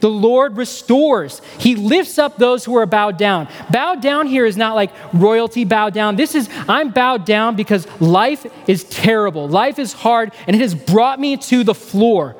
[0.00, 1.40] The Lord restores.
[1.58, 3.48] He lifts up those who are bowed down.
[3.70, 6.16] Bowed down here is not like royalty bowed down.
[6.16, 9.48] This is, I'm bowed down because life is terrible.
[9.48, 12.36] Life is hard, and it has brought me to the floor.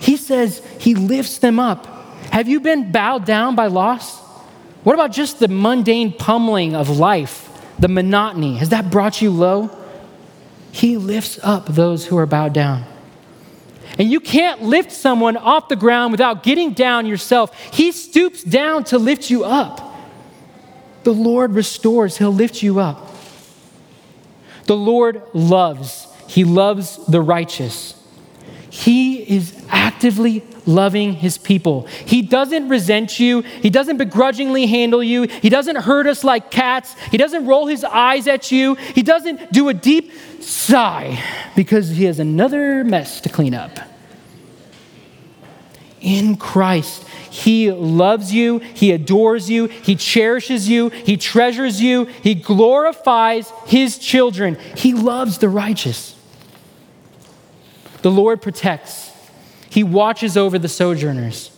[0.00, 1.86] He says he lifts them up.
[2.30, 4.18] Have you been bowed down by loss?
[4.82, 8.56] What about just the mundane pummeling of life, the monotony?
[8.56, 9.70] Has that brought you low?
[10.72, 12.84] He lifts up those who are bowed down.
[13.98, 17.56] And you can't lift someone off the ground without getting down yourself.
[17.72, 19.80] He stoops down to lift you up.
[21.04, 23.12] The Lord restores, He'll lift you up.
[24.64, 27.94] The Lord loves, He loves the righteous.
[28.70, 31.86] He is actively loving his people.
[32.04, 33.42] He doesn't resent you.
[33.42, 35.28] He doesn't begrudgingly handle you.
[35.28, 36.94] He doesn't hurt us like cats.
[37.10, 38.74] He doesn't roll his eyes at you.
[38.74, 40.10] He doesn't do a deep
[40.46, 41.22] sigh
[41.56, 43.78] because he has another mess to clean up.
[46.00, 47.04] In Christ,
[47.34, 53.98] he loves you, He adores you, He cherishes you, He treasures you, He glorifies His
[53.98, 54.56] children.
[54.76, 56.14] He loves the righteous.
[58.02, 59.10] The Lord protects,
[59.68, 61.50] He watches over the sojourners.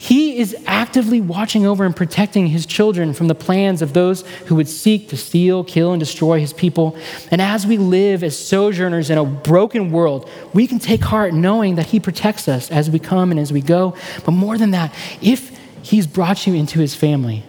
[0.00, 4.54] He is actively watching over and protecting his children from the plans of those who
[4.54, 6.96] would seek to steal, kill, and destroy his people.
[7.30, 11.74] And as we live as sojourners in a broken world, we can take heart knowing
[11.74, 13.94] that he protects us as we come and as we go.
[14.24, 17.44] But more than that, if he's brought you into his family,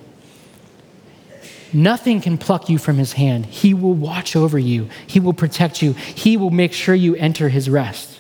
[1.74, 3.46] Nothing can pluck you from his hand.
[3.46, 4.90] He will watch over you.
[5.08, 5.94] He will protect you.
[5.94, 8.11] He will make sure you enter his rest.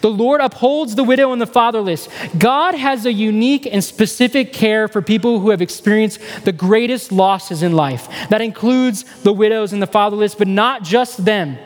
[0.00, 2.08] The Lord upholds the widow and the fatherless.
[2.38, 7.62] God has a unique and specific care for people who have experienced the greatest losses
[7.62, 8.08] in life.
[8.28, 11.58] That includes the widows and the fatherless, but not just them.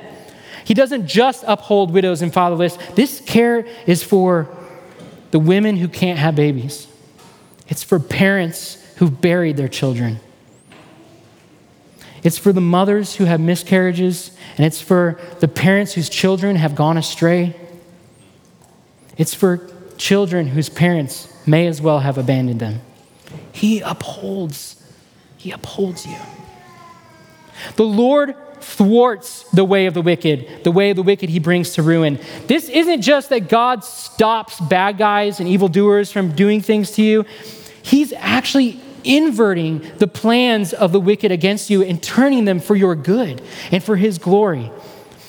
[0.64, 2.76] He doesn't just uphold widows and fatherless.
[2.94, 4.48] This care is for
[5.31, 6.88] the women who can't have babies,
[7.68, 10.18] it's for parents who've buried their children.
[12.22, 16.74] It's for the mothers who have miscarriages, and it's for the parents whose children have
[16.74, 17.55] gone astray.
[19.16, 22.81] It's for children whose parents may as well have abandoned them.
[23.52, 24.83] He upholds,
[25.37, 26.18] He upholds you.
[27.76, 30.64] The Lord thwarts the way of the wicked.
[30.64, 32.18] The way of the wicked He brings to ruin.
[32.46, 37.24] This isn't just that God stops bad guys and evildoers from doing things to you,
[37.83, 42.96] He's actually inverting the plans of the wicked against you and turning them for your
[42.96, 44.70] good and for His glory.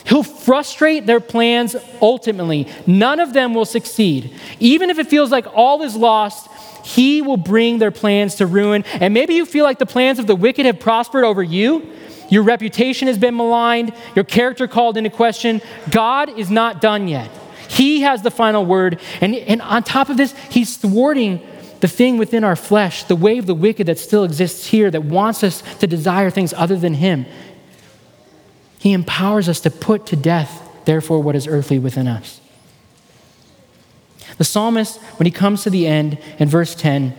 [0.08, 2.67] He'll frustrate their plans ultimately.
[2.86, 4.34] None of them will succeed.
[4.60, 6.50] Even if it feels like all is lost,
[6.86, 8.86] He will bring their plans to ruin.
[9.02, 11.89] And maybe you feel like the plans of the wicked have prospered over you.
[12.30, 15.62] Your reputation has been maligned, your character called into question.
[15.89, 17.30] God is not done yet.
[17.70, 19.02] He has the final word.
[19.20, 21.46] And, and on top of this, He's thwarting
[21.80, 25.04] the thing within our flesh, the way of the wicked that still exists here that
[25.04, 27.26] wants us to desire things other than Him.
[28.88, 32.40] He empowers us to put to death, therefore, what is earthly within us.
[34.38, 37.13] The psalmist, when he comes to the end in verse 10,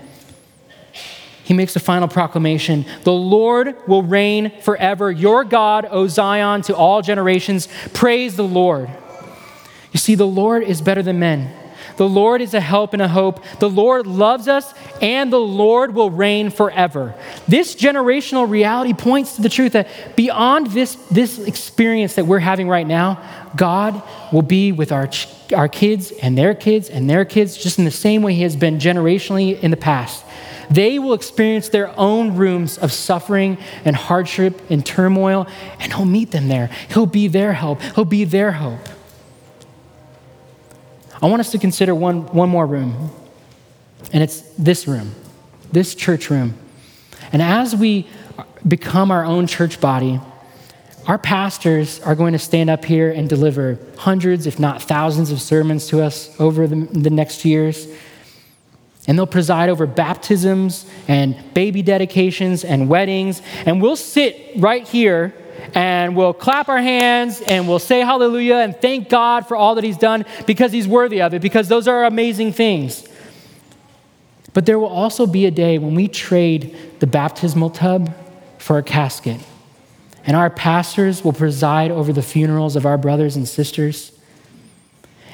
[1.45, 5.13] he makes a final proclamation The Lord will reign forever.
[5.13, 7.69] Your God, O Zion, to all generations.
[7.93, 8.89] Praise the Lord.
[9.93, 11.55] You see, the Lord is better than men.
[11.99, 13.45] The Lord is a help and a hope.
[13.59, 14.73] The Lord loves us,
[15.03, 17.13] and the Lord will reign forever.
[17.49, 22.69] This generational reality points to the truth that beyond this, this experience that we're having
[22.69, 23.21] right now,
[23.57, 24.01] God
[24.33, 25.11] will be with our,
[25.53, 28.55] our kids and their kids and their kids, just in the same way He has
[28.55, 30.25] been generationally in the past.
[30.71, 35.49] They will experience their own rooms of suffering and hardship and turmoil,
[35.81, 36.71] and He'll meet them there.
[36.91, 38.89] He'll be their help, He'll be their hope.
[41.21, 43.11] I want us to consider one, one more room,
[44.13, 45.15] and it's this room,
[45.73, 46.55] this church room.
[47.33, 48.07] And as we
[48.67, 50.21] become our own church body,
[51.07, 55.41] our pastors are going to stand up here and deliver hundreds, if not thousands, of
[55.41, 57.89] sermons to us over the, the next years.
[59.09, 63.41] And they'll preside over baptisms and baby dedications and weddings.
[63.65, 65.35] And we'll sit right here
[65.75, 69.85] and we'll clap our hands and we'll say hallelujah and thank God for all that
[69.85, 73.07] He's done because He's worthy of it, because those are amazing things.
[74.55, 78.15] But there will also be a day when we trade the baptismal tub
[78.59, 79.41] for a casket.
[80.25, 84.18] And our pastors will preside over the funerals of our brothers and sisters.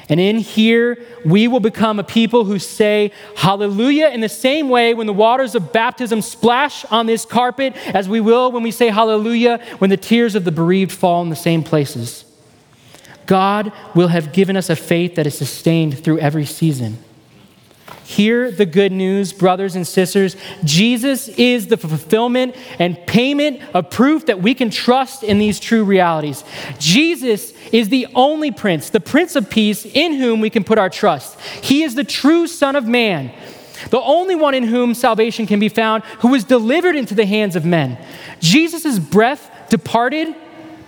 [0.09, 4.93] And in here, we will become a people who say hallelujah in the same way
[4.93, 8.89] when the waters of baptism splash on this carpet as we will when we say
[8.89, 12.23] hallelujah when the tears of the bereaved fall in the same places.
[13.25, 16.99] God will have given us a faith that is sustained through every season.
[18.05, 20.35] Hear the good news, brothers and sisters.
[20.63, 25.83] Jesus is the fulfillment and payment of proof that we can trust in these true
[25.83, 26.43] realities.
[26.77, 30.89] Jesus is the only Prince, the Prince of Peace, in whom we can put our
[30.89, 31.39] trust.
[31.63, 33.31] He is the true Son of Man,
[33.89, 37.55] the only one in whom salvation can be found, who was delivered into the hands
[37.55, 37.97] of men.
[38.39, 40.35] Jesus' breath departed,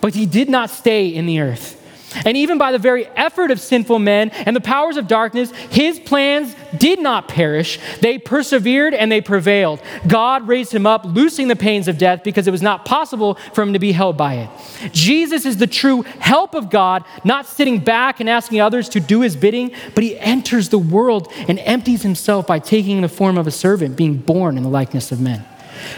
[0.01, 1.76] but he did not stay in the earth.
[2.25, 5.99] And even by the very effort of sinful men and the powers of darkness, his
[5.99, 7.79] plans did not perish.
[8.01, 9.81] They persevered and they prevailed.
[10.07, 13.61] God raised him up, loosing the pains of death because it was not possible for
[13.61, 14.49] him to be held by it.
[14.93, 19.21] Jesus is the true help of God, not sitting back and asking others to do
[19.21, 23.47] his bidding, but he enters the world and empties himself by taking the form of
[23.47, 25.45] a servant, being born in the likeness of men.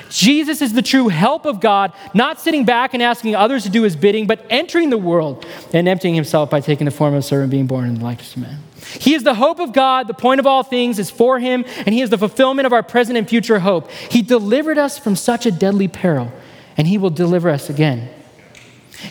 [0.10, 3.84] Jesus is the true help of God, not sitting back and asking others to do
[3.84, 7.24] his bidding, but entering the world and emptying himself by taking the form of a
[7.24, 8.60] servant, being born in the likeness of man.
[9.00, 10.08] He is the hope of God.
[10.08, 12.84] The point of all things is for him, and he is the fulfillment of our
[12.84, 13.92] present and future hope.
[13.92, 16.32] He delivered us from such a deadly peril,
[16.78, 18.10] and he will deliver us again.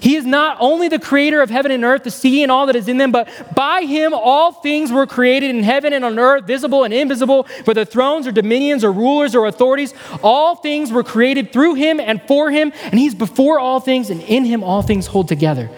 [0.00, 2.76] He is not only the creator of heaven and earth, the sea and all that
[2.76, 6.44] is in them, but by him all things were created in heaven and on earth,
[6.44, 9.94] visible and invisible, whether thrones or dominions or rulers or authorities.
[10.22, 14.20] All things were created through him and for him, and he's before all things, and
[14.22, 15.70] in him all things hold together.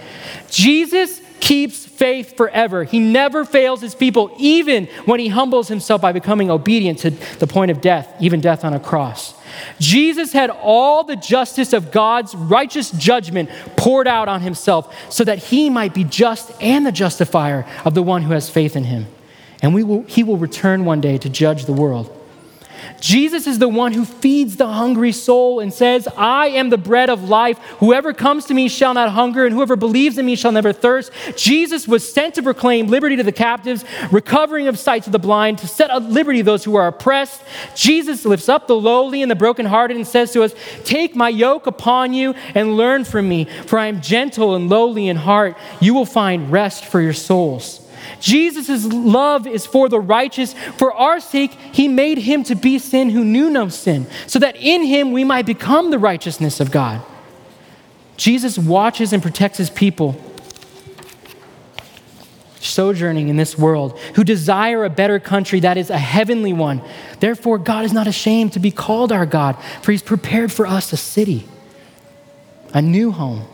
[0.51, 2.85] Jesus keeps faith forever.
[2.85, 7.47] He never fails his people, even when he humbles himself by becoming obedient to the
[7.47, 9.35] point of death, even death on a cross.
[9.79, 15.39] Jesus had all the justice of God's righteous judgment poured out on himself so that
[15.39, 19.07] he might be just and the justifier of the one who has faith in him.
[19.63, 22.17] And will, he will return one day to judge the world.
[23.01, 27.11] Jesus is the one who feeds the hungry soul and says, I am the bread
[27.11, 27.59] of life.
[27.79, 31.11] Whoever comes to me shall not hunger, and whoever believes in me shall never thirst.
[31.37, 35.59] Jesus was sent to proclaim liberty to the captives, recovering of sight to the blind,
[35.59, 37.43] to set at liberty those who are oppressed.
[37.75, 41.67] Jesus lifts up the lowly and the brokenhearted and says to us, Take my yoke
[41.67, 45.57] upon you and learn from me, for I am gentle and lowly in heart.
[45.81, 47.80] You will find rest for your souls.
[48.21, 50.53] Jesus' love is for the righteous.
[50.77, 54.57] For our sake, he made him to be sin who knew no sin, so that
[54.57, 57.03] in him we might become the righteousness of God.
[58.17, 60.21] Jesus watches and protects his people
[62.61, 66.83] sojourning in this world who desire a better country that is a heavenly one.
[67.19, 70.93] Therefore, God is not ashamed to be called our God, for he's prepared for us
[70.93, 71.49] a city,
[72.73, 73.47] a new home.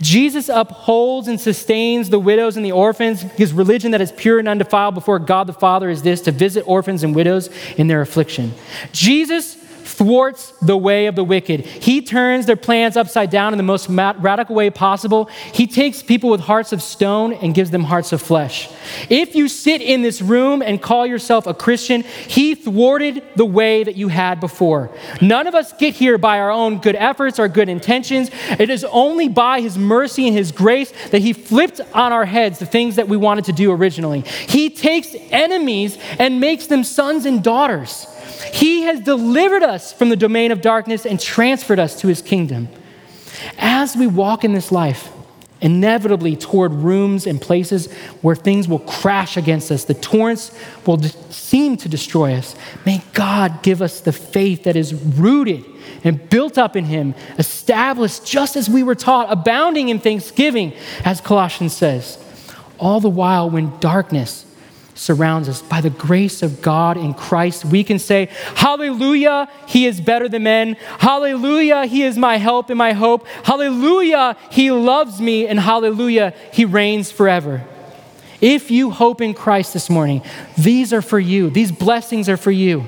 [0.00, 3.22] Jesus upholds and sustains the widows and the orphans.
[3.22, 6.62] His religion that is pure and undefiled before God the Father is this to visit
[6.66, 8.52] orphans and widows in their affliction.
[8.92, 9.56] Jesus
[10.04, 11.64] thwarts the way of the wicked.
[11.64, 15.30] He turns their plans upside down in the most radical way possible.
[15.54, 18.68] He takes people with hearts of stone and gives them hearts of flesh.
[19.08, 23.82] If you sit in this room and call yourself a Christian, He thwarted the way
[23.82, 24.90] that you had before.
[25.22, 28.30] None of us get here by our own good efforts or good intentions.
[28.58, 32.58] It is only by His mercy and His grace that He flipped on our heads
[32.58, 34.20] the things that we wanted to do originally.
[34.20, 38.06] He takes enemies and makes them sons and daughters.
[38.52, 42.68] He has delivered us from the domain of darkness and transferred us to his kingdom.
[43.58, 45.10] As we walk in this life
[45.64, 49.84] inevitably toward rooms and places where things will crash against us.
[49.84, 50.52] The torrents
[50.86, 52.54] will seem to destroy us.
[52.84, 55.64] May God give us the faith that is rooted
[56.04, 61.22] and built up in Him, established just as we were taught, abounding in thanksgiving, as
[61.22, 62.18] Colossians says.
[62.78, 64.44] All the while, when darkness
[64.94, 65.60] surrounds us.
[65.62, 70.44] By the grace of God in Christ, we can say, Hallelujah, He is better than
[70.44, 70.74] men.
[70.98, 73.26] Hallelujah, He is my help and my hope.
[73.44, 75.46] Hallelujah, He loves me.
[75.46, 77.64] And hallelujah, He reigns forever.
[78.40, 80.22] If you hope in Christ this morning,
[80.58, 81.50] these are for you.
[81.50, 82.84] These blessings are for you.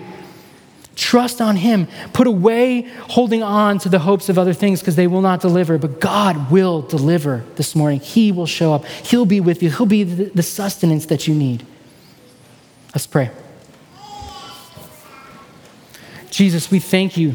[0.96, 1.88] Trust on Him.
[2.12, 5.76] Put away holding on to the hopes of other things because they will not deliver,
[5.76, 8.00] but God will deliver this morning.
[8.00, 8.84] He will show up.
[8.86, 9.70] He'll be with you.
[9.70, 11.66] He'll be the sustenance that you need.
[12.94, 13.30] Let's pray.
[16.30, 17.34] Jesus, we thank you.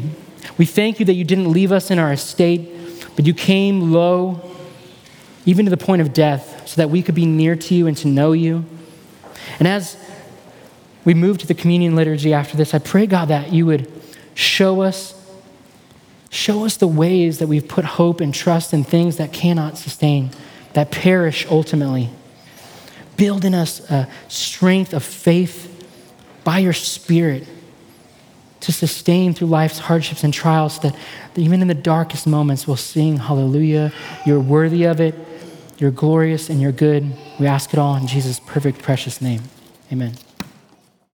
[0.58, 2.70] We thank you that you didn't leave us in our estate,
[3.16, 4.40] but you came low,
[5.44, 7.96] even to the point of death, so that we could be near to you and
[7.96, 8.64] to know you.
[9.58, 9.96] And as
[11.04, 13.90] we move to the communion liturgy after this, I pray, God, that you would
[14.34, 15.18] show us.
[16.30, 20.30] Show us the ways that we've put hope and trust in things that cannot sustain,
[20.72, 22.08] that perish ultimately.
[23.16, 25.68] Build in us a strength of faith
[26.44, 27.46] by your Spirit
[28.60, 30.94] to sustain through life's hardships and trials that,
[31.34, 33.92] that even in the darkest moments we'll sing, Hallelujah,
[34.24, 35.14] you're worthy of it,
[35.78, 37.12] you're glorious, and you're good.
[37.40, 39.42] We ask it all in Jesus' perfect, precious name.
[39.90, 40.14] Amen.